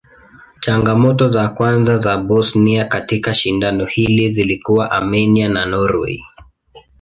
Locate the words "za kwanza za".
1.29-2.17